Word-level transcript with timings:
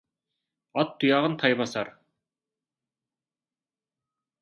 Ат 0.83 0.95
тұяғын 1.03 1.35
тай 1.45 1.57
басар. 1.61 1.93